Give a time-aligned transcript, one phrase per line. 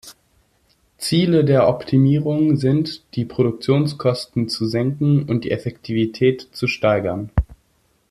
[0.97, 7.29] Ziele der Optimierung sind, die Produktionskosten zu senken und die Effektivität zu steigern.